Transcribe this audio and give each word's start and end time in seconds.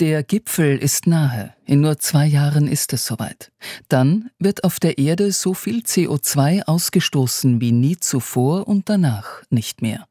Der 0.00 0.22
Gipfel 0.22 0.78
ist 0.78 1.08
nahe. 1.08 1.54
In 1.64 1.80
nur 1.80 1.98
zwei 1.98 2.24
Jahren 2.24 2.68
ist 2.68 2.92
es 2.92 3.04
soweit. 3.04 3.50
Dann 3.88 4.30
wird 4.38 4.62
auf 4.62 4.78
der 4.78 4.96
Erde 4.96 5.32
so 5.32 5.54
viel 5.54 5.80
CO2 5.80 6.62
ausgestoßen 6.66 7.60
wie 7.60 7.72
nie 7.72 7.96
zuvor 7.96 8.68
und 8.68 8.88
danach 8.88 9.42
nicht 9.50 9.82
mehr. 9.82 10.06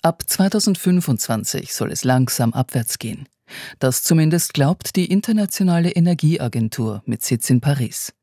Ab 0.00 0.22
2025 0.26 1.74
soll 1.74 1.92
es 1.92 2.04
langsam 2.04 2.54
abwärts 2.54 2.98
gehen. 2.98 3.28
Das 3.78 4.02
zumindest 4.02 4.54
glaubt 4.54 4.96
die 4.96 5.10
Internationale 5.10 5.90
Energieagentur 5.90 7.02
mit 7.04 7.22
Sitz 7.22 7.50
in 7.50 7.60
Paris. 7.60 8.14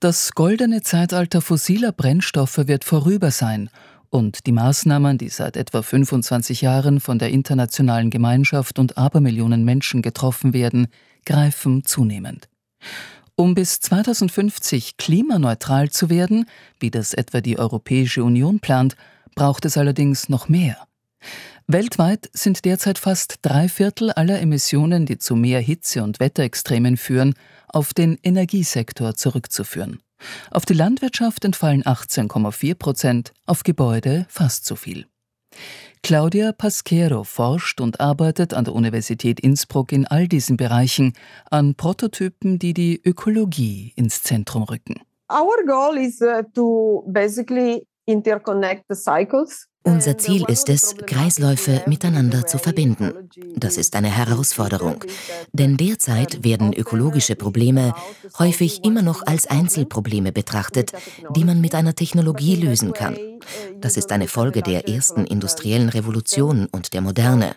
Das 0.00 0.32
goldene 0.32 0.80
Zeitalter 0.80 1.42
fossiler 1.42 1.92
Brennstoffe 1.92 2.66
wird 2.66 2.84
vorüber 2.84 3.30
sein 3.30 3.68
und 4.14 4.46
die 4.46 4.52
Maßnahmen, 4.52 5.18
die 5.18 5.28
seit 5.28 5.56
etwa 5.56 5.82
25 5.82 6.60
Jahren 6.60 7.00
von 7.00 7.18
der 7.18 7.30
internationalen 7.30 8.10
Gemeinschaft 8.10 8.78
und 8.78 8.96
Abermillionen 8.96 9.64
Menschen 9.64 10.02
getroffen 10.02 10.54
werden, 10.54 10.86
greifen 11.26 11.84
zunehmend. 11.84 12.48
Um 13.34 13.56
bis 13.56 13.80
2050 13.80 14.98
klimaneutral 14.98 15.90
zu 15.90 16.10
werden, 16.10 16.46
wie 16.78 16.92
das 16.92 17.12
etwa 17.12 17.40
die 17.40 17.58
Europäische 17.58 18.22
Union 18.22 18.60
plant, 18.60 18.94
braucht 19.34 19.64
es 19.64 19.76
allerdings 19.76 20.28
noch 20.28 20.48
mehr. 20.48 20.76
Weltweit 21.66 22.30
sind 22.32 22.64
derzeit 22.64 22.98
fast 22.98 23.38
drei 23.42 23.68
Viertel 23.68 24.12
aller 24.12 24.40
Emissionen, 24.40 25.06
die 25.06 25.18
zu 25.18 25.34
mehr 25.34 25.58
Hitze 25.58 26.04
und 26.04 26.20
Wetterextremen 26.20 26.96
führen, 26.96 27.34
auf 27.66 27.92
den 27.92 28.16
Energiesektor 28.22 29.14
zurückzuführen. 29.16 29.98
Auf 30.50 30.64
die 30.64 30.74
Landwirtschaft 30.74 31.44
entfallen 31.44 31.82
18,4 31.82 32.74
Prozent, 32.74 33.32
auf 33.46 33.62
Gebäude 33.62 34.26
fast 34.28 34.64
so 34.66 34.76
viel. 34.76 35.06
Claudia 36.02 36.52
Pasquero 36.52 37.24
forscht 37.24 37.80
und 37.80 38.00
arbeitet 38.00 38.52
an 38.52 38.64
der 38.64 38.74
Universität 38.74 39.40
Innsbruck 39.40 39.92
in 39.92 40.06
all 40.06 40.28
diesen 40.28 40.56
Bereichen 40.56 41.14
an 41.50 41.74
Prototypen, 41.74 42.58
die 42.58 42.74
die 42.74 43.00
Ökologie 43.02 43.92
ins 43.96 44.22
Zentrum 44.22 44.64
rücken. 44.64 45.00
Our 45.30 45.64
goal 45.66 45.96
is 45.96 46.20
uh, 46.20 46.42
to 46.54 47.04
basically 47.06 47.86
interconnect 48.06 48.84
the 48.88 48.94
cycles 48.94 49.66
unser 49.84 50.18
Ziel 50.18 50.44
ist 50.48 50.68
es, 50.68 50.96
Kreisläufe 51.06 51.82
miteinander 51.86 52.46
zu 52.46 52.58
verbinden. 52.58 53.30
Das 53.56 53.76
ist 53.76 53.94
eine 53.94 54.08
Herausforderung, 54.08 55.04
denn 55.52 55.76
derzeit 55.76 56.42
werden 56.42 56.72
ökologische 56.72 57.36
Probleme 57.36 57.94
häufig 58.38 58.84
immer 58.84 59.02
noch 59.02 59.26
als 59.26 59.46
Einzelprobleme 59.46 60.32
betrachtet, 60.32 60.92
die 61.36 61.44
man 61.44 61.60
mit 61.60 61.74
einer 61.74 61.94
Technologie 61.94 62.56
lösen 62.56 62.92
kann. 62.92 63.16
Das 63.80 63.96
ist 63.96 64.10
eine 64.10 64.28
Folge 64.28 64.62
der 64.62 64.88
ersten 64.88 65.26
industriellen 65.26 65.90
Revolution 65.90 66.66
und 66.72 66.94
der 66.94 67.00
Moderne. 67.00 67.54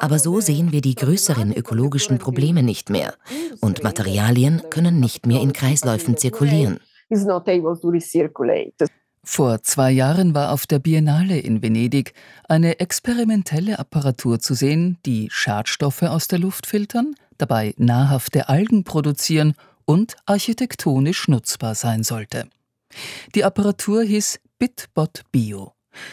Aber 0.00 0.18
so 0.18 0.40
sehen 0.40 0.70
wir 0.72 0.80
die 0.80 0.94
größeren 0.94 1.52
ökologischen 1.52 2.18
Probleme 2.18 2.62
nicht 2.62 2.90
mehr 2.90 3.14
und 3.60 3.82
Materialien 3.82 4.62
können 4.70 5.00
nicht 5.00 5.26
mehr 5.26 5.40
in 5.40 5.52
Kreisläufen 5.52 6.16
zirkulieren. 6.16 6.78
Vor 9.24 9.62
zwei 9.62 9.90
Jahren 9.90 10.34
war 10.34 10.52
auf 10.52 10.66
der 10.66 10.78
Biennale 10.78 11.38
in 11.38 11.62
Venedig 11.62 12.14
eine 12.48 12.80
experimentelle 12.80 13.78
Apparatur 13.78 14.38
zu 14.40 14.54
sehen, 14.54 14.98
die 15.04 15.28
Schadstoffe 15.30 16.02
aus 16.02 16.28
der 16.28 16.38
Luft 16.38 16.66
filtern, 16.66 17.14
dabei 17.36 17.74
nahrhafte 17.76 18.48
Algen 18.48 18.84
produzieren 18.84 19.54
und 19.84 20.16
architektonisch 20.26 21.28
nutzbar 21.28 21.74
sein 21.74 22.02
sollte. 22.02 22.48
Die 23.34 23.44
Apparatur 23.44 24.02
hieß 24.02 24.40
BitBot 24.58 25.22
Bio. 25.30 25.72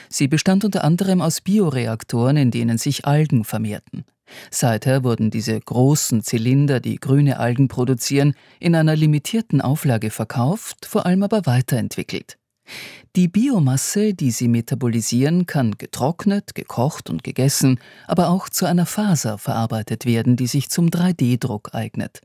Sie 0.10 0.28
bestand 0.28 0.66
unter 0.66 0.84
anderem 0.84 1.22
aus 1.22 1.42
Bioreaktoren, 1.42 2.38
in 2.38 2.52
denen 2.52 2.78
sich 2.78 3.06
Algen 3.06 3.44
vermehrten. 3.44 4.06
Seither 4.50 5.04
wurden 5.04 5.30
diese 5.30 5.60
großen 5.60 6.24
Zylinder, 6.24 6.80
die 6.80 6.96
grüne 6.96 7.38
Algen 7.38 7.68
produzieren, 7.68 8.34
in 8.60 8.76
einer 8.76 8.96
limitierten 8.96 9.62
Auflage 9.62 10.10
verkauft, 10.10 10.86
vor 10.86 11.06
allem 11.06 11.24
aber 11.24 11.46
weiterentwickelt. 11.46 12.38
Die 13.16 13.28
Biomasse, 13.28 14.14
die 14.14 14.32
sie 14.32 14.48
metabolisieren, 14.48 15.46
kann 15.46 15.78
getrocknet, 15.78 16.56
gekocht 16.56 17.10
und 17.10 17.24
gegessen, 17.24 17.80
aber 18.08 18.30
auch 18.30 18.50
zu 18.50 18.66
einer 18.66 18.86
Faser 18.86 19.38
verarbeitet 19.38 20.06
werden, 20.06 20.36
die 20.36 20.48
sich 20.48 20.70
zum 20.70 20.88
3D-Druck 20.88 21.74
eignet. 21.74 22.22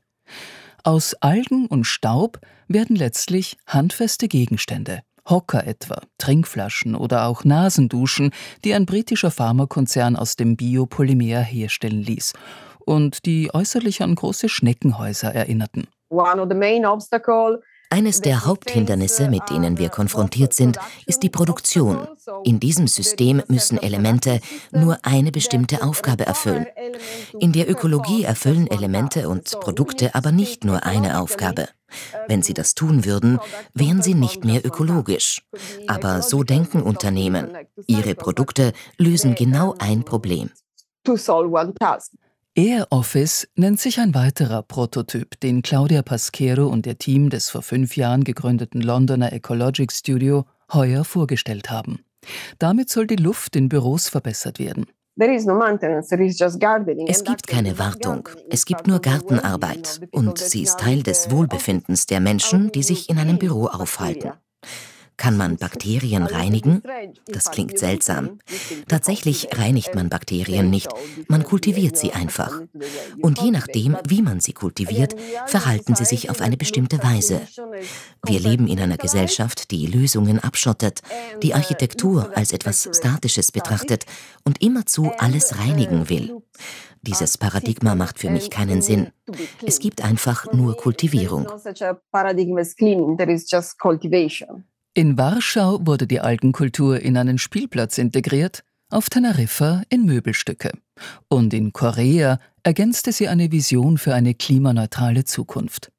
Aus 0.83 1.15
Algen 1.15 1.67
und 1.67 1.84
Staub 1.84 2.41
werden 2.67 2.97
letztlich 2.97 3.59
handfeste 3.67 4.28
Gegenstände, 4.28 5.03
Hocker 5.28 5.67
etwa, 5.67 6.01
Trinkflaschen 6.19 6.95
oder 6.95 7.27
auch 7.27 7.45
Nasenduschen, 7.45 8.33
die 8.65 8.75
ein 8.75 8.87
britischer 8.87 9.31
Pharmakonzern 9.31 10.17
aus 10.17 10.37
dem 10.37 10.57
Biopolymer 10.57 11.41
herstellen 11.41 12.03
ließ 12.03 12.33
und 12.78 13.27
die 13.27 13.55
äußerlich 13.55 14.03
an 14.03 14.15
große 14.15 14.49
Schneckenhäuser 14.49 15.34
erinnerten. 15.34 15.87
One 16.09 16.43
of 16.43 16.49
the 16.49 16.57
main 16.57 16.84
obstacle 16.84 17.61
eines 17.91 18.21
der 18.21 18.47
Haupthindernisse, 18.47 19.28
mit 19.28 19.51
denen 19.51 19.77
wir 19.78 19.89
konfrontiert 19.89 20.55
sind, 20.55 20.78
ist 21.06 21.23
die 21.23 21.28
Produktion. 21.28 22.06
In 22.45 22.61
diesem 22.61 22.87
System 22.87 23.43
müssen 23.49 23.78
Elemente 23.78 24.41
nur 24.71 24.99
eine 25.03 25.33
bestimmte 25.33 25.83
Aufgabe 25.83 26.25
erfüllen. 26.25 26.67
In 27.39 27.53
der 27.53 27.69
Ökologie 27.69 28.23
erfüllen 28.23 28.69
Elemente 28.69 29.28
und 29.28 29.59
Produkte 29.61 30.15
aber 30.15 30.33
nicht 30.33 30.65
nur 30.65 30.84
eine 30.84 31.21
Aufgabe. 31.21 31.69
Wenn 32.28 32.43
sie 32.43 32.55
das 32.55 32.75
tun 32.75 33.05
würden, 33.05 33.41
wären 33.75 34.03
sie 34.03 34.15
nicht 34.15 34.45
mehr 34.45 34.65
ökologisch. 34.65 35.43
Aber 35.89 36.22
so 36.22 36.45
denken 36.45 36.83
Unternehmen. 36.83 37.51
Ihre 37.87 38.15
Produkte 38.15 38.72
lösen 38.97 39.34
genau 39.34 39.75
ein 39.78 40.05
Problem. 40.05 40.51
Air 42.56 42.88
Office 42.91 43.47
nennt 43.55 43.78
sich 43.78 44.00
ein 44.00 44.12
weiterer 44.12 44.65
Prototyp, 44.65 45.38
den 45.38 45.62
Claudia 45.62 46.03
Pasquero 46.03 46.66
und 46.66 46.84
ihr 46.84 46.99
Team 46.99 47.31
des 47.31 47.49
vor 47.49 47.62
fünf 47.62 47.97
Jahren 47.97 48.25
gegründeten 48.25 48.81
Londoner 48.81 49.33
Ecologic 49.33 49.93
Studio 49.93 50.47
heuer 50.72 51.05
vorgestellt 51.05 51.71
haben. 51.71 52.00
Damit 52.59 52.91
soll 52.91 53.06
die 53.06 53.16
Luft 53.16 53.55
in 53.55 53.69
Büros 53.69 54.09
verbessert 54.09 54.59
werden. 54.59 54.87
Es 55.16 55.47
gibt 57.25 57.47
keine 57.47 57.78
Wartung, 57.78 58.28
es 58.49 58.65
gibt 58.65 58.89
nur 58.89 59.00
Gartenarbeit 59.00 60.00
und 60.10 60.39
sie 60.39 60.62
ist 60.62 60.81
Teil 60.81 61.05
des 61.05 61.31
Wohlbefindens 61.31 62.06
der 62.06 62.19
Menschen, 62.19 62.72
die 62.72 62.83
sich 62.83 63.09
in 63.09 63.19
einem 63.19 63.39
Büro 63.39 63.66
aufhalten. 63.66 64.33
Kann 65.21 65.37
man 65.37 65.59
Bakterien 65.59 66.23
reinigen? 66.23 66.83
Das 67.27 67.51
klingt 67.51 67.79
seltsam. 67.79 68.39
Tatsächlich 68.89 69.49
reinigt 69.53 69.95
man 69.95 70.09
Bakterien 70.09 70.71
nicht, 70.71 70.89
man 71.29 71.45
kultiviert 71.45 71.99
sie 71.99 72.15
einfach. 72.15 72.63
Und 73.21 73.39
je 73.43 73.51
nachdem, 73.51 73.99
wie 74.09 74.23
man 74.23 74.41
sie 74.41 74.55
kultiviert, 74.55 75.15
verhalten 75.45 75.95
sie 75.95 76.07
sich 76.07 76.31
auf 76.31 76.41
eine 76.41 76.57
bestimmte 76.57 77.03
Weise. 77.03 77.43
Wir 78.25 78.41
leben 78.41 78.67
in 78.67 78.81
einer 78.81 78.97
Gesellschaft, 78.97 79.71
die 79.71 79.87
Lösungen 79.87 80.39
abschottet, 80.39 81.03
die 81.43 81.53
Architektur 81.53 82.31
als 82.35 82.53
etwas 82.53 82.89
Statisches 82.91 83.53
betrachtet 83.53 84.07
und 84.47 84.63
immerzu 84.63 85.13
alles 85.19 85.59
reinigen 85.59 86.09
will. 86.09 86.41
Dieses 87.03 87.37
Paradigma 87.37 87.95
macht 87.95 88.19
für 88.19 88.31
mich 88.31 88.49
keinen 88.49 88.81
Sinn. 88.81 89.13
Es 89.67 89.81
gibt 89.81 90.03
einfach 90.03 90.51
nur 90.55 90.79
Kultivierung. 90.79 91.47
In 95.00 95.16
Warschau 95.16 95.87
wurde 95.87 96.06
die 96.06 96.21
Algenkultur 96.21 97.00
in 97.00 97.16
einen 97.16 97.38
Spielplatz 97.38 97.97
integriert, 97.97 98.65
auf 98.91 99.09
Teneriffa 99.09 99.81
in 99.88 100.05
Möbelstücke. 100.05 100.72
Und 101.27 101.55
in 101.55 101.72
Korea 101.72 102.38
ergänzte 102.65 103.10
sie 103.10 103.27
eine 103.27 103.50
Vision 103.50 103.97
für 103.97 104.12
eine 104.12 104.34
klimaneutrale 104.34 105.25
Zukunft. 105.25 105.91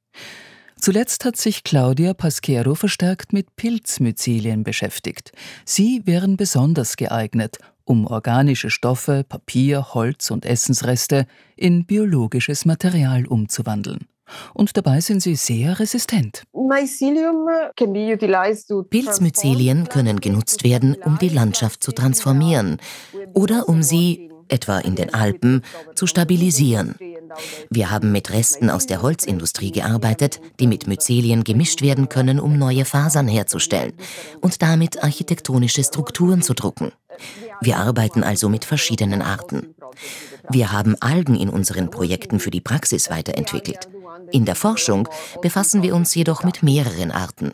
Zuletzt 0.75 1.25
hat 1.25 1.35
sich 1.35 1.63
Claudia 1.63 2.13
Pasquero 2.13 2.75
verstärkt 2.75 3.33
mit 3.33 3.55
Pilzmyzelien 3.55 4.63
beschäftigt. 4.63 5.31
Sie 5.65 6.03
wären 6.05 6.37
besonders 6.37 6.95
geeignet, 6.95 7.57
um 7.85 8.05
organische 8.05 8.69
Stoffe, 8.69 9.25
Papier, 9.27 9.95
Holz 9.95 10.29
und 10.29 10.45
Essensreste 10.45 11.25
in 11.55 11.87
biologisches 11.87 12.65
Material 12.65 13.25
umzuwandeln 13.25 14.05
und 14.53 14.75
dabei 14.77 15.01
sind 15.01 15.21
sie 15.21 15.35
sehr 15.35 15.79
resistent. 15.79 16.43
Pilzmyzelien 18.89 19.89
können 19.89 20.19
genutzt 20.19 20.63
werden, 20.63 20.95
um 21.03 21.17
die 21.17 21.29
Landschaft 21.29 21.83
zu 21.83 21.91
transformieren 21.91 22.77
oder 23.33 23.67
um 23.67 23.83
sie, 23.83 24.29
etwa 24.47 24.79
in 24.79 24.95
den 24.95 25.13
Alpen, 25.13 25.63
zu 25.95 26.07
stabilisieren. 26.07 26.95
Wir 27.69 27.91
haben 27.91 28.11
mit 28.11 28.31
Resten 28.31 28.69
aus 28.69 28.85
der 28.85 29.01
Holzindustrie 29.01 29.71
gearbeitet, 29.71 30.41
die 30.59 30.67
mit 30.67 30.87
Myzelien 30.87 31.43
gemischt 31.43 31.81
werden 31.81 32.09
können, 32.09 32.39
um 32.39 32.57
neue 32.57 32.85
Fasern 32.85 33.27
herzustellen 33.27 33.93
und 34.41 34.61
damit 34.61 35.03
architektonische 35.03 35.83
Strukturen 35.83 36.41
zu 36.41 36.53
drucken. 36.53 36.91
Wir 37.61 37.77
arbeiten 37.77 38.23
also 38.23 38.49
mit 38.49 38.65
verschiedenen 38.65 39.21
Arten. 39.21 39.75
Wir 40.49 40.71
haben 40.71 40.95
Algen 40.99 41.35
in 41.35 41.49
unseren 41.49 41.89
Projekten 41.89 42.39
für 42.39 42.51
die 42.51 42.61
Praxis 42.61 43.09
weiterentwickelt. 43.09 43.87
In 44.31 44.45
der 44.45 44.55
Forschung 44.55 45.07
befassen 45.41 45.83
wir 45.83 45.95
uns 45.95 46.15
jedoch 46.15 46.43
mit 46.43 46.63
mehreren 46.63 47.11
Arten. 47.11 47.53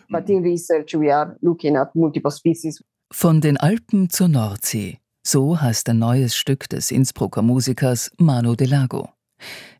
Von 3.11 3.41
den 3.41 3.57
Alpen 3.57 4.09
zur 4.09 4.27
Nordsee. 4.27 4.99
So 5.25 5.59
heißt 5.59 5.89
ein 5.89 5.99
neues 5.99 6.35
Stück 6.35 6.69
des 6.69 6.91
Innsbrucker 6.91 7.41
Musikers 7.41 8.11
Mano 8.17 8.55
Delago. 8.55 9.09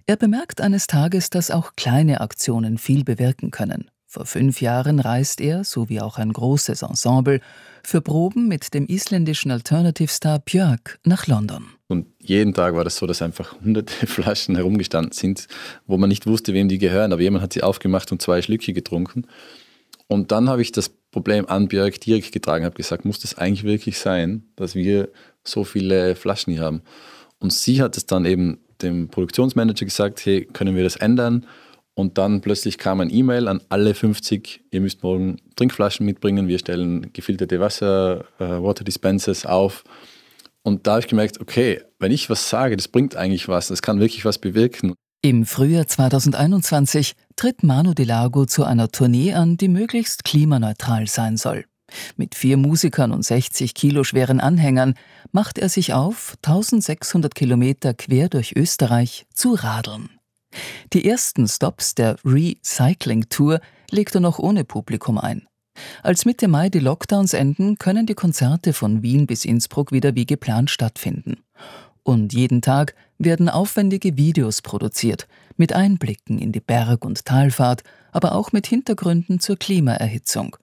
Er 0.05 0.15
bemerkt 0.15 0.61
eines 0.61 0.87
Tages, 0.87 1.29
dass 1.29 1.51
auch 1.51 1.73
kleine 1.75 2.21
Aktionen 2.21 2.77
viel 2.77 3.03
bewirken 3.03 3.51
können. 3.51 3.89
Vor 4.09 4.25
fünf 4.25 4.61
Jahren 4.61 5.01
reist 5.01 5.41
er, 5.41 5.65
so 5.65 5.89
wie 5.89 5.99
auch 5.99 6.17
ein 6.17 6.31
großes 6.31 6.81
Ensemble, 6.81 7.41
für 7.83 7.99
Proben 7.99 8.47
mit 8.47 8.73
dem 8.73 8.85
isländischen 8.87 9.51
Alternative 9.51 10.07
Star 10.07 10.39
Björk 10.39 10.97
nach 11.03 11.27
London. 11.27 11.65
Und 11.89 12.07
jeden 12.21 12.53
Tag 12.53 12.73
war 12.73 12.85
das 12.85 12.95
so, 12.95 13.05
dass 13.05 13.21
einfach 13.21 13.59
hunderte 13.59 14.07
Flaschen 14.07 14.55
herumgestanden 14.55 15.11
sind, 15.11 15.47
wo 15.87 15.97
man 15.97 16.07
nicht 16.07 16.25
wusste, 16.25 16.53
wem 16.53 16.69
die 16.69 16.77
gehören, 16.77 17.11
aber 17.11 17.21
jemand 17.21 17.43
hat 17.43 17.51
sie 17.51 17.63
aufgemacht 17.63 18.09
und 18.13 18.21
zwei 18.21 18.41
Schlücke 18.41 18.71
getrunken. 18.71 19.27
Und 20.07 20.31
dann 20.31 20.47
habe 20.47 20.61
ich 20.61 20.71
das 20.71 20.87
Problem 21.11 21.45
an 21.49 21.67
Björk 21.67 21.99
direkt 21.99 22.31
getragen, 22.31 22.63
habe 22.63 22.77
gesagt, 22.77 23.03
muss 23.03 23.19
das 23.19 23.37
eigentlich 23.37 23.65
wirklich 23.65 23.99
sein, 23.99 24.43
dass 24.55 24.73
wir 24.73 25.09
so 25.43 25.65
viele 25.65 26.15
Flaschen 26.15 26.53
hier 26.53 26.61
haben? 26.61 26.81
Und 27.39 27.51
sie 27.51 27.81
hat 27.81 27.97
es 27.97 28.05
dann 28.05 28.23
eben 28.23 28.59
dem 28.81 29.09
Produktionsmanager 29.09 29.83
gesagt, 29.83 30.25
hey, 30.25 30.45
können 30.45 30.77
wir 30.77 30.85
das 30.85 30.95
ändern? 30.95 31.45
Und 31.97 32.19
dann 32.19 32.41
plötzlich 32.41 32.77
kam 32.77 33.01
ein 33.01 33.11
E-Mail 33.11 33.47
an 33.47 33.59
alle 33.69 33.95
50, 33.95 34.65
ihr 34.69 34.81
müsst 34.81 35.01
morgen 35.01 35.37
Trinkflaschen 35.55 36.05
mitbringen, 36.05 36.47
wir 36.47 36.59
stellen 36.59 37.11
gefilterte 37.11 37.59
Wasser, 37.59 38.25
äh, 38.37 38.43
Water 38.43 38.83
Dispensers 38.83 39.47
auf. 39.47 39.83
Und 40.61 40.85
da 40.85 40.91
habe 40.91 40.99
ich 40.99 41.07
gemerkt, 41.07 41.41
okay, 41.41 41.81
wenn 41.97 42.11
ich 42.11 42.29
was 42.29 42.51
sage, 42.51 42.77
das 42.77 42.87
bringt 42.87 43.15
eigentlich 43.15 43.47
was, 43.47 43.69
das 43.69 43.81
kann 43.81 43.99
wirklich 43.99 44.25
was 44.25 44.37
bewirken. 44.37 44.93
Im 45.23 45.47
Frühjahr 45.47 45.87
2021 45.87 47.13
tritt 47.35 47.63
Manu 47.63 47.95
Delago 47.95 48.45
zu 48.45 48.63
einer 48.63 48.89
Tournee 48.89 49.33
an, 49.33 49.57
die 49.57 49.67
möglichst 49.67 50.23
klimaneutral 50.23 51.07
sein 51.07 51.35
soll. 51.35 51.65
Mit 52.15 52.35
vier 52.35 52.57
Musikern 52.57 53.11
und 53.11 53.25
60 53.25 53.73
Kilo 53.73 54.03
schweren 54.03 54.39
Anhängern 54.39 54.93
macht 55.31 55.57
er 55.57 55.69
sich 55.69 55.93
auf, 55.93 56.35
1600 56.45 57.33
Kilometer 57.33 57.95
quer 57.95 58.29
durch 58.29 58.55
Österreich 58.55 59.25
zu 59.33 59.55
radeln. 59.55 60.16
Die 60.93 61.07
ersten 61.07 61.47
Stops 61.47 61.95
der 61.95 62.17
Recycling 62.23 63.29
Tour 63.29 63.59
legt 63.91 64.15
er 64.15 64.21
noch 64.21 64.39
ohne 64.39 64.63
Publikum 64.63 65.17
ein. 65.17 65.47
Als 66.01 66.25
Mitte 66.25 66.47
Mai 66.47 66.69
die 66.69 66.79
Lockdowns 66.79 67.33
enden, 67.33 67.77
können 67.77 68.05
die 68.05 68.15
Konzerte 68.15 68.73
von 68.73 69.03
Wien 69.03 69.27
bis 69.27 69.45
Innsbruck 69.45 69.91
wieder 69.91 70.15
wie 70.15 70.25
geplant 70.25 70.71
stattfinden. 70.71 71.43
Und 72.03 72.33
jeden 72.33 72.61
Tag 72.61 72.95
werden 73.17 73.49
aufwendige 73.49 74.17
Videos 74.17 74.61
produziert, 74.61 75.27
mit 75.57 75.73
Einblicken 75.73 76.39
in 76.39 76.51
die 76.51 76.61
Berg- 76.61 77.03
und 77.03 77.25
Talfahrt, 77.25 77.83
aber 78.11 78.33
auch 78.33 78.51
mit 78.51 78.65
Hintergründen 78.67 79.39
zur 79.39 79.57
Klimaerhitzung. 79.57 80.55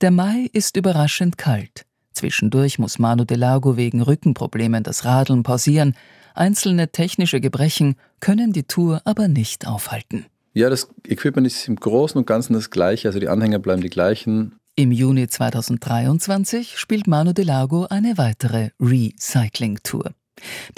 Der 0.00 0.10
Mai 0.10 0.48
ist 0.52 0.76
überraschend 0.76 1.38
kalt. 1.38 1.84
Zwischendurch 2.22 2.78
muss 2.78 3.00
Manu 3.00 3.24
Delago 3.24 3.76
wegen 3.76 4.00
Rückenproblemen 4.00 4.84
das 4.84 5.04
Radeln 5.04 5.42
pausieren. 5.42 5.96
Einzelne 6.36 6.92
technische 6.92 7.40
Gebrechen 7.40 7.96
können 8.20 8.52
die 8.52 8.62
Tour 8.62 9.02
aber 9.04 9.26
nicht 9.26 9.66
aufhalten. 9.66 10.26
Ja, 10.54 10.70
das 10.70 10.88
Equipment 11.04 11.48
ist 11.48 11.66
im 11.66 11.74
Großen 11.74 12.16
und 12.16 12.24
Ganzen 12.24 12.52
das 12.52 12.70
gleiche, 12.70 13.08
also 13.08 13.18
die 13.18 13.26
Anhänger 13.26 13.58
bleiben 13.58 13.82
die 13.82 13.90
gleichen. 13.90 14.54
Im 14.76 14.92
Juni 14.92 15.26
2023 15.26 16.78
spielt 16.78 17.08
Manu 17.08 17.32
Delago 17.32 17.86
eine 17.90 18.16
weitere 18.18 18.70
Recycling-Tour. 18.78 20.12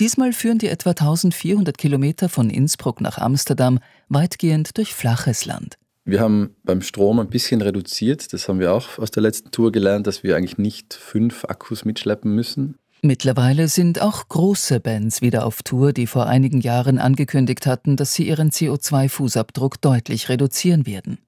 Diesmal 0.00 0.32
führen 0.32 0.56
die 0.56 0.68
etwa 0.68 0.90
1400 0.90 1.76
Kilometer 1.76 2.30
von 2.30 2.48
Innsbruck 2.48 3.02
nach 3.02 3.18
Amsterdam 3.18 3.80
weitgehend 4.08 4.78
durch 4.78 4.94
flaches 4.94 5.44
Land. 5.44 5.76
Wir 6.04 6.20
haben 6.20 6.54
beim 6.64 6.82
Strom 6.82 7.18
ein 7.18 7.30
bisschen 7.30 7.62
reduziert. 7.62 8.32
Das 8.32 8.48
haben 8.48 8.60
wir 8.60 8.72
auch 8.74 8.98
aus 8.98 9.10
der 9.10 9.22
letzten 9.22 9.50
Tour 9.50 9.72
gelernt, 9.72 10.06
dass 10.06 10.22
wir 10.22 10.36
eigentlich 10.36 10.58
nicht 10.58 10.92
fünf 10.92 11.46
Akkus 11.46 11.84
mitschleppen 11.84 12.34
müssen. 12.34 12.76
Mittlerweile 13.00 13.68
sind 13.68 14.00
auch 14.00 14.28
große 14.28 14.80
Bands 14.80 15.20
wieder 15.20 15.44
auf 15.44 15.62
Tour, 15.62 15.92
die 15.92 16.06
vor 16.06 16.26
einigen 16.26 16.60
Jahren 16.60 16.98
angekündigt 16.98 17.66
hatten, 17.66 17.96
dass 17.96 18.14
sie 18.14 18.26
ihren 18.26 18.50
CO2-Fußabdruck 18.50 19.76
deutlich 19.80 20.28
reduzieren 20.28 20.86
werden. 20.86 21.18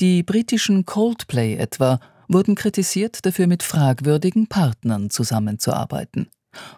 Die 0.00 0.22
britischen 0.22 0.86
Coldplay 0.86 1.56
etwa 1.56 2.00
wurden 2.28 2.54
kritisiert, 2.54 3.26
dafür 3.26 3.46
mit 3.46 3.62
fragwürdigen 3.62 4.46
Partnern 4.46 5.10
zusammenzuarbeiten. 5.10 6.28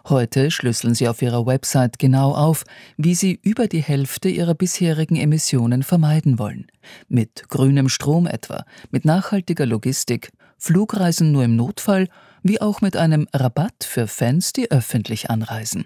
Heute 0.07 0.51
schlüsseln 0.51 0.93
sie 0.95 1.07
auf 1.07 1.21
ihrer 1.21 1.45
Website 1.45 1.99
genau 1.99 2.33
auf, 2.33 2.63
wie 2.97 3.15
sie 3.15 3.39
über 3.41 3.67
die 3.67 3.83
Hälfte 3.83 4.29
ihrer 4.29 4.53
bisherigen 4.53 5.15
Emissionen 5.15 5.83
vermeiden 5.83 6.39
wollen. 6.39 6.67
Mit 7.07 7.49
grünem 7.49 7.89
Strom 7.89 8.27
etwa, 8.27 8.65
mit 8.91 9.05
nachhaltiger 9.05 9.65
Logistik, 9.65 10.31
Flugreisen 10.57 11.31
nur 11.31 11.43
im 11.43 11.55
Notfall, 11.55 12.07
wie 12.43 12.61
auch 12.61 12.81
mit 12.81 12.95
einem 12.95 13.27
Rabatt 13.33 13.83
für 13.83 14.07
Fans, 14.07 14.53
die 14.53 14.71
öffentlich 14.71 15.29
anreisen. 15.29 15.85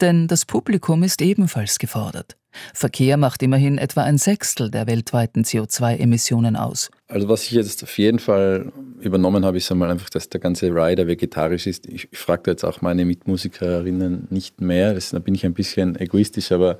Denn 0.00 0.28
das 0.28 0.44
Publikum 0.44 1.02
ist 1.02 1.20
ebenfalls 1.20 1.78
gefordert. 1.78 2.36
Verkehr 2.74 3.16
macht 3.16 3.42
immerhin 3.42 3.78
etwa 3.78 4.02
ein 4.02 4.18
Sechstel 4.18 4.70
der 4.70 4.86
weltweiten 4.86 5.44
CO2-Emissionen 5.44 6.56
aus. 6.56 6.90
Also 7.08 7.28
was 7.28 7.44
ich 7.44 7.52
jetzt 7.52 7.82
auf 7.82 7.98
jeden 7.98 8.18
Fall 8.18 8.72
übernommen 9.00 9.44
habe, 9.44 9.56
ist 9.56 9.70
einmal 9.70 9.90
einfach, 9.90 10.10
dass 10.10 10.28
der 10.28 10.40
ganze 10.40 10.68
Rider 10.68 11.06
vegetarisch 11.06 11.66
ist. 11.66 11.86
Ich, 11.86 12.08
ich 12.10 12.18
frage 12.18 12.50
jetzt 12.50 12.64
auch 12.64 12.80
meine 12.80 13.04
Mitmusikerinnen 13.04 14.28
nicht 14.30 14.60
mehr. 14.60 14.94
Das, 14.94 15.10
da 15.10 15.18
bin 15.18 15.34
ich 15.34 15.44
ein 15.44 15.54
bisschen 15.54 15.96
egoistisch, 15.96 16.52
aber 16.52 16.78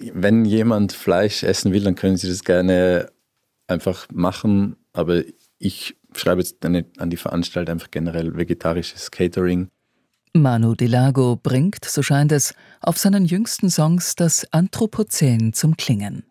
wenn 0.00 0.44
jemand 0.44 0.92
Fleisch 0.92 1.42
essen 1.42 1.72
will, 1.72 1.82
dann 1.82 1.94
können 1.94 2.16
sie 2.16 2.28
das 2.28 2.44
gerne 2.44 3.10
einfach 3.66 4.06
machen. 4.12 4.76
Aber 4.92 5.22
ich 5.58 5.96
schreibe 6.14 6.40
jetzt 6.40 6.64
an 6.64 7.10
die 7.10 7.16
Veranstalter 7.16 7.72
einfach 7.72 7.90
generell 7.90 8.36
vegetarisches 8.36 9.10
Catering. 9.10 9.68
Manu 10.32 10.74
Delago 10.74 11.36
bringt, 11.36 11.84
so 11.84 12.02
scheint 12.02 12.32
es, 12.32 12.54
auf 12.80 12.98
seinen 12.98 13.24
jüngsten 13.24 13.70
Songs 13.70 14.14
das 14.14 14.52
Anthropozän 14.52 15.52
zum 15.52 15.76
Klingen. 15.76 16.24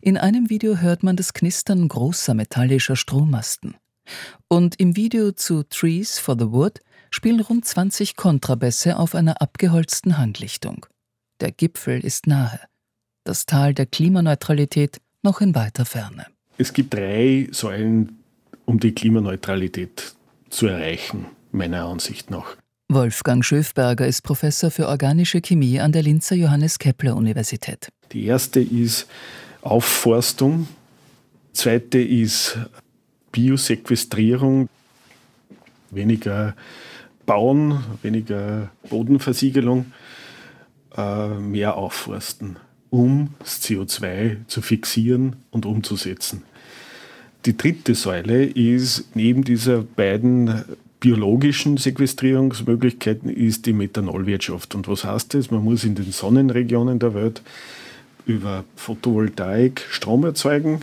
In 0.00 0.16
einem 0.16 0.50
Video 0.50 0.78
hört 0.78 1.02
man 1.02 1.16
das 1.16 1.32
Knistern 1.32 1.88
großer 1.88 2.34
metallischer 2.34 2.96
Strommasten. 2.96 3.76
Und 4.48 4.78
im 4.78 4.96
Video 4.96 5.32
zu 5.32 5.62
Trees 5.64 6.18
for 6.18 6.36
the 6.38 6.50
Wood 6.50 6.80
spielen 7.10 7.40
rund 7.40 7.64
20 7.64 8.16
Kontrabässe 8.16 8.98
auf 8.98 9.14
einer 9.14 9.40
abgeholzten 9.40 10.18
Hanglichtung. 10.18 10.86
Der 11.40 11.52
Gipfel 11.52 12.04
ist 12.04 12.26
nahe. 12.26 12.60
Das 13.24 13.46
Tal 13.46 13.74
der 13.74 13.86
Klimaneutralität 13.86 15.00
noch 15.22 15.40
in 15.40 15.54
weiter 15.54 15.84
Ferne. 15.84 16.26
Es 16.58 16.72
gibt 16.72 16.94
drei 16.94 17.48
Säulen, 17.50 18.20
um 18.64 18.78
die 18.78 18.92
Klimaneutralität 18.92 20.14
zu 20.50 20.66
erreichen, 20.66 21.26
meiner 21.50 21.86
Ansicht 21.86 22.30
nach. 22.30 22.56
Wolfgang 22.88 23.44
Schöfberger 23.44 24.06
ist 24.06 24.22
Professor 24.22 24.70
für 24.70 24.88
organische 24.88 25.40
Chemie 25.40 25.80
an 25.80 25.92
der 25.92 26.02
Linzer 26.02 26.36
Johannes 26.36 26.78
Kepler 26.78 27.16
Universität. 27.16 27.88
Die 28.12 28.26
erste 28.26 28.60
ist 28.60 29.06
Aufforstung, 29.62 30.68
zweite 31.54 31.98
ist 31.98 32.58
Biosequestrierung, 33.32 34.68
weniger 35.90 36.54
Bauen, 37.24 37.82
weniger 38.02 38.70
Bodenversiegelung, 38.90 39.86
äh, 40.96 41.28
mehr 41.28 41.76
aufforsten, 41.76 42.58
um 42.90 43.34
das 43.38 43.62
CO2 43.62 44.46
zu 44.46 44.60
fixieren 44.60 45.36
und 45.50 45.64
umzusetzen. 45.64 46.42
Die 47.46 47.56
dritte 47.56 47.94
Säule 47.94 48.44
ist 48.44 49.14
neben 49.14 49.42
dieser 49.42 49.82
beiden 49.82 50.64
biologischen 51.04 51.76
Sequestrierungsmöglichkeiten 51.76 53.28
ist 53.28 53.66
die 53.66 53.74
Methanolwirtschaft. 53.74 54.74
Und 54.74 54.88
was 54.88 55.04
heißt 55.04 55.34
das? 55.34 55.50
Man 55.50 55.62
muss 55.62 55.84
in 55.84 55.94
den 55.94 56.10
Sonnenregionen 56.10 56.98
der 56.98 57.12
Welt 57.12 57.42
über 58.24 58.64
Photovoltaik 58.74 59.84
Strom 59.90 60.24
erzeugen, 60.24 60.80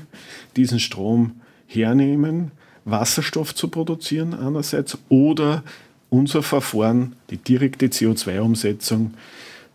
diesen 0.55 0.79
Strom 0.79 1.31
hernehmen, 1.65 2.51
Wasserstoff 2.85 3.55
zu 3.55 3.69
produzieren 3.69 4.35
einerseits 4.35 4.95
oder 5.09 5.63
unser 6.11 6.43
Verfahren, 6.43 7.15
die 7.31 7.37
direkte 7.37 7.87
CO2-Umsetzung 7.87 9.15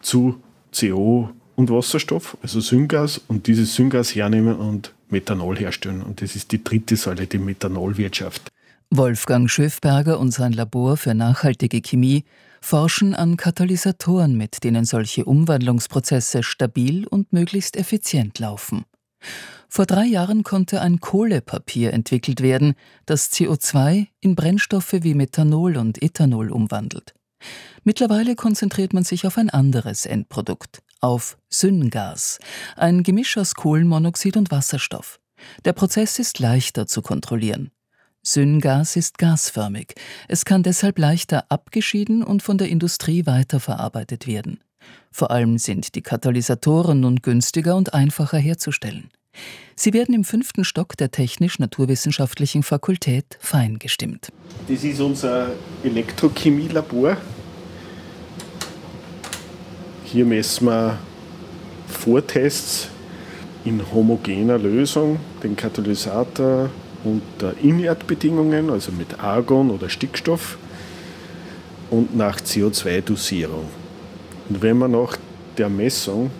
zu 0.01 0.37
CO 0.73 1.31
und 1.57 1.71
Wasserstoff, 1.71 2.37
also 2.41 2.61
Syngas, 2.61 3.21
und 3.27 3.49
dieses 3.49 3.75
Syngas 3.75 4.15
hernehmen 4.15 4.55
und 4.55 4.93
Methanol 5.11 5.59
herstellen. 5.59 6.03
Und 6.03 6.23
das 6.23 6.37
ist 6.37 6.53
die 6.53 6.63
dritte 6.63 6.95
Säule, 6.95 7.27
die 7.27 7.39
Methanolwirtschaft. 7.39 8.53
Wolfgang 8.91 9.51
Schöfberger 9.51 10.21
und 10.21 10.31
sein 10.31 10.53
Labor 10.53 10.97
für 10.97 11.15
nachhaltige 11.15 11.81
Chemie 11.81 12.25
forschen 12.61 13.15
an 13.15 13.37
Katalysatoren, 13.37 14.37
mit 14.37 14.63
denen 14.63 14.85
solche 14.85 15.25
Umwandlungsprozesse 15.25 16.43
stabil 16.43 17.07
und 17.07 17.33
möglichst 17.33 17.77
effizient 17.77 18.39
laufen. 18.39 18.85
Vor 19.69 19.87
drei 19.87 20.05
Jahren 20.05 20.45
konnte 20.45 20.81
ein 20.81 21.01
Kohlepapier 21.01 21.93
entwickelt 21.93 22.41
werden, 22.41 22.75
das 23.07 23.33
CO2 23.33 24.07
in 24.21 24.37
Brennstoffe 24.37 24.93
wie 24.93 25.15
Methanol 25.15 25.77
und 25.77 26.03
Ethanol 26.03 26.53
umwandelt. 26.53 27.15
Mittlerweile 27.83 28.37
konzentriert 28.37 28.93
man 28.93 29.05
sich 29.05 29.27
auf 29.27 29.37
ein 29.37 29.51
anderes 29.51 30.07
Endprodukt, 30.07 30.81
auf 31.01 31.39
Syngas, 31.49 32.39
ein 32.77 33.03
Gemisch 33.03 33.37
aus 33.37 33.55
Kohlenmonoxid 33.55 34.37
und 34.37 34.51
Wasserstoff. 34.51 35.19
Der 35.65 35.73
Prozess 35.73 36.19
ist 36.19 36.39
leichter 36.39 36.87
zu 36.87 37.03
kontrollieren. 37.03 37.71
Syngas 38.29 38.97
ist 38.97 39.19
gasförmig. 39.19 39.95
Es 40.27 40.45
kann 40.45 40.65
deshalb 40.65 40.99
leichter 40.99 41.45
abgeschieden 41.49 42.25
und 42.25 42.43
von 42.43 42.59
der 42.59 42.69
Industrie 42.69 43.25
weiterverarbeitet 43.25 44.27
werden. 44.27 44.59
Vor 45.13 45.31
allem 45.31 45.59
sind 45.59 45.95
die 45.95 46.03
Katalysatoren 46.03 46.99
nun 46.99 47.23
günstiger 47.23 47.77
und 47.77 47.95
einfacher 47.95 48.39
herzustellen. 48.39 49.11
Sie 49.77 49.93
werden 49.93 50.13
im 50.13 50.25
fünften 50.25 50.65
Stock 50.65 50.97
der 50.97 51.13
Technisch-Naturwissenschaftlichen 51.13 52.65
Fakultät 52.65 53.39
fein 53.39 53.79
gestimmt. 53.79 54.33
Das 54.67 54.83
ist 54.83 55.01
unser 55.01 55.51
Elektrochemielabor. 55.85 57.19
Hier 60.05 60.25
messen 60.25 60.67
wir 60.67 60.99
Vortests 61.87 62.89
in 63.65 63.81
homogener 63.93 64.59
Lösung, 64.59 65.21
den 65.45 65.55
Katalysator 65.55 66.71
unter 67.07 67.55
Inertbedingungen, 67.63 68.71
also 68.71 68.93
mit 68.93 69.21
Argon 69.21 69.71
oder 69.71 69.89
Stickstoff 69.89 70.59
und 71.91 72.17
nach 72.17 72.41
CO2-Dosierung. 72.41 73.67
Und 74.49 74.63
wenn 74.63 74.79
man 74.79 74.93
nach 74.93 75.17
der 75.57 75.69
Messung 75.69 76.31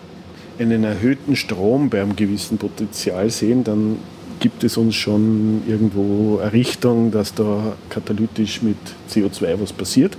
einen 0.59 0.83
erhöhten 0.83 1.35
Strom 1.35 1.89
bei 1.89 2.01
einem 2.01 2.15
gewissen 2.15 2.57
Potenzial 2.57 3.29
sehen, 3.29 3.63
dann 3.63 3.97
gibt 4.39 4.63
es 4.63 4.77
uns 4.77 4.95
schon 4.95 5.63
irgendwo 5.67 6.39
eine 6.39 6.53
Richtung, 6.53 7.11
dass 7.11 7.33
da 7.33 7.75
katalytisch 7.89 8.61
mit 8.61 8.77
CO2 9.09 9.59
was 9.59 9.73
passiert. 9.73 10.17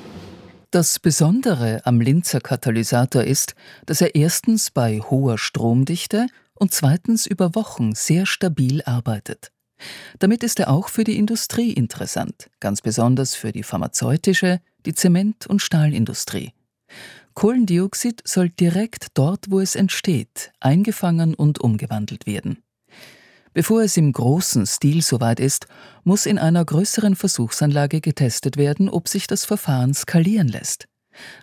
Das 0.71 0.99
Besondere 0.99 1.81
am 1.85 2.01
Linzer 2.01 2.41
Katalysator 2.41 3.25
ist, 3.25 3.55
dass 3.87 4.01
er 4.01 4.15
erstens 4.15 4.71
bei 4.71 5.01
hoher 5.01 5.39
Stromdichte 5.39 6.27
und 6.55 6.73
zweitens 6.75 7.27
über 7.27 7.55
Wochen 7.55 7.95
sehr 7.95 8.27
stabil 8.27 8.83
arbeitet. 8.83 9.51
Damit 10.19 10.43
ist 10.43 10.61
er 10.61 10.71
auch 10.71 10.89
für 10.89 11.05
die 11.05 11.17
Industrie 11.17 11.73
interessant, 11.73 12.51
ganz 12.61 12.81
besonders 12.81 13.35
für 13.35 13.53
die 13.53 13.63
pharmazeutische, 13.63 14.61
die 14.87 14.95
Zement- 14.95 15.47
und 15.47 15.63
Stahlindustrie. 15.63 16.53
Kohlendioxid 17.35 18.23
soll 18.27 18.51
direkt 18.51 19.09
dort, 19.15 19.47
wo 19.49 19.61
es 19.61 19.77
entsteht, 19.77 20.53
eingefangen 20.61 21.35
und 21.35 21.61
umgewandelt 21.61 22.27
werden. 22.27 22.63
Bevor 23.55 23.83
es 23.83 23.97
im 23.97 24.13
großen 24.13 24.67
Stil 24.67 25.03
soweit 25.03 25.41
ist, 25.41 25.67
muss 26.05 26.27
in 26.27 26.39
einer 26.39 26.65
größeren 26.65 27.17
Versuchsanlage 27.17 28.01
getestet 28.01 28.57
werden, 28.57 28.89
ob 28.89 29.09
sich 29.09 29.27
das 29.27 29.45
Verfahren 29.45 29.95
skalieren 29.95 30.49
lässt. 30.49 30.89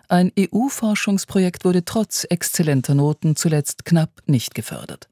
Ein 0.08 0.32
EU-Forschungsprojekt 0.38 1.64
wurde 1.64 1.84
trotz 1.84 2.24
exzellenter 2.28 2.94
Noten 2.94 3.36
zuletzt 3.36 3.84
knapp 3.84 4.22
nicht 4.26 4.54
gefördert. 4.54 5.08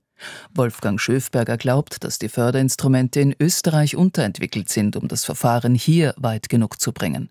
Wolfgang 0.54 1.00
Schöfberger 1.00 1.56
glaubt, 1.56 2.04
dass 2.04 2.18
die 2.18 2.28
Förderinstrumente 2.28 3.20
in 3.20 3.34
Österreich 3.38 3.96
unterentwickelt 3.96 4.68
sind, 4.68 4.96
um 4.96 5.08
das 5.08 5.24
Verfahren 5.24 5.74
hier 5.74 6.14
weit 6.16 6.48
genug 6.48 6.80
zu 6.80 6.92
bringen. 6.92 7.30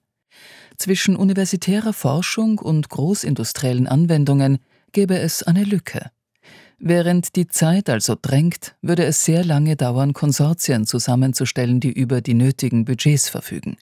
Zwischen 0.78 1.16
universitärer 1.16 1.94
Forschung 1.94 2.60
und 2.60 2.90
großindustriellen 2.90 3.88
Anwendungen 3.88 4.60
gäbe 4.92 5.18
es 5.18 5.44
eine 5.44 5.64
Lücke. 5.64 6.12
Während 6.80 7.36
die 7.36 7.48
Zeit 7.48 7.90
also 7.90 8.16
drängt, 8.22 8.76
würde 8.82 9.06
es 9.06 9.24
sehr 9.24 9.46
lange 9.46 9.76
dauern, 9.76 10.14
Konsortien 10.14 10.86
zusammenzustellen, 10.86 11.80
die 11.80 11.92
über 11.92 12.22
die 12.22 12.34
nötigen 12.34 12.84
Budgets 12.84 13.30
verfügen. 13.30 13.78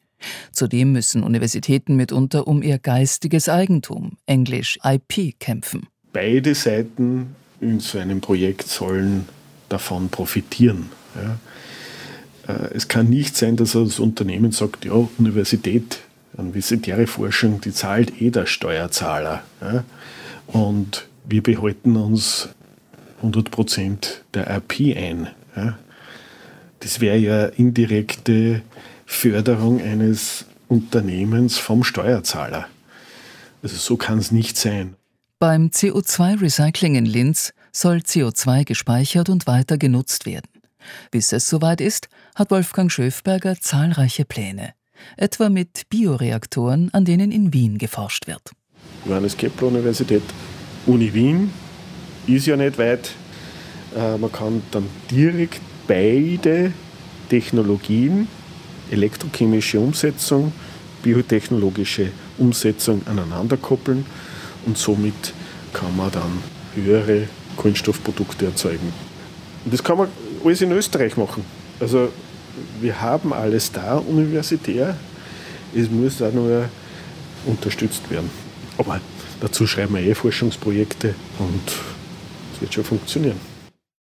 Zudem 0.52 0.92
müssen 0.92 1.24
Universitäten 1.24 1.96
mitunter 1.96 2.48
um 2.48 2.62
ihr 2.62 2.78
geistiges 2.78 3.50
Eigentum, 3.50 4.18
englisch 4.28 4.78
IP, 4.84 5.40
kämpfen. 5.40 5.88
Beide 6.14 6.54
Seiten 6.54 7.36
in 7.62 7.80
so 7.80 8.00
einem 8.00 8.22
Projekt 8.22 8.68
sollen 8.68 9.30
davon 9.70 10.10
profitieren. 10.10 10.90
Ja. 11.16 12.54
Äh, 12.54 12.74
es 12.74 12.88
kann 12.88 13.10
nicht 13.10 13.38
sein, 13.38 13.56
dass 13.56 13.74
das 13.74 14.00
Unternehmen 14.00 14.52
sagt, 14.52 14.86
ja, 14.86 15.08
Universität, 15.18 16.00
universitäre 16.34 17.08
Forschung, 17.08 17.62
die 17.62 17.72
zahlt 17.72 18.22
eh 18.22 18.32
der 18.32 18.48
Steuerzahler. 18.48 19.44
Ja. 19.62 19.84
Und 20.48 21.08
wir 21.26 21.44
behalten 21.44 21.96
uns 21.96 22.50
100 23.18 23.52
Prozent 23.52 24.24
der 24.34 24.50
IP 24.58 24.98
ein. 24.98 25.28
Ja. 25.56 25.78
Das 26.80 27.00
wäre 27.00 27.18
ja 27.18 27.46
indirekte 27.46 28.64
Förderung 29.06 29.82
eines 29.82 30.46
Unternehmens 30.68 31.60
vom 31.60 31.84
Steuerzahler. 31.84 32.68
Also 33.62 33.76
so 33.76 33.98
kann 33.98 34.18
es 34.18 34.32
nicht 34.32 34.58
sein. 34.58 34.96
Beim 35.42 35.70
CO2-Recycling 35.70 36.94
in 36.94 37.06
Linz 37.08 37.52
soll 37.72 37.98
CO2 37.98 38.64
gespeichert 38.64 39.28
und 39.28 39.48
weiter 39.48 39.80
genutzt 39.80 40.28
werden. 40.28 40.46
Bis 41.10 41.34
es 41.34 41.50
soweit 41.50 41.82
ist, 41.82 42.10
hat 42.36 42.52
Wolfgang 42.52 42.92
Schöfberger 42.92 43.60
zahlreiche 43.60 44.24
Pläne, 44.24 44.74
etwa 45.18 45.50
mit 45.50 45.90
Bioreaktoren, 45.90 46.94
an 46.94 47.06
denen 47.06 47.32
in 47.32 47.54
Wien 47.54 47.80
geforscht 47.80 48.28
wird. 48.28 48.52
Johannes 49.04 49.36
Kepler 49.36 49.70
Universität, 49.70 50.22
Uni 50.86 51.12
Wien, 51.12 51.52
ist 52.28 52.46
ja 52.46 52.56
nicht 52.56 52.78
weit. 52.78 53.10
Äh, 53.96 54.20
man 54.20 54.32
kann 54.32 54.62
dann 54.70 54.86
direkt 55.10 55.62
beide 55.88 56.72
Technologien, 57.30 58.28
elektrochemische 58.92 59.80
Umsetzung, 59.80 60.54
biotechnologische 61.02 62.12
Umsetzung 62.38 63.02
aneinander 63.08 63.58
koppeln 63.58 64.06
und 64.66 64.78
somit 64.78 65.34
kann 65.74 65.96
man 65.96 66.12
dann 66.12 66.44
höhere 66.76 67.28
Kohlenstoffprodukte 67.58 68.46
erzeugen. 68.46 68.94
Und 69.66 69.74
das 69.74 69.84
kann 69.84 69.98
man 69.98 70.08
alles 70.44 70.62
in 70.62 70.72
Österreich 70.72 71.18
machen. 71.18 71.44
Also 71.80 72.10
wir 72.80 73.00
haben 73.02 73.34
alles 73.34 73.72
da 73.72 73.98
universitär. 73.98 74.98
Es 75.76 75.90
muss 75.90 76.22
auch 76.22 76.34
nur 76.34 76.66
unterstützt 77.46 78.10
werden. 78.10 78.30
Aber 78.78 79.00
dazu 79.40 79.66
schreiben 79.68 79.96
wir 79.96 80.02
eh 80.02 80.16
Forschungsprojekte 80.16 81.16
und 81.40 81.72
es 82.54 82.62
wird 82.62 82.74
schon 82.74 82.84
funktionieren. 82.84 83.51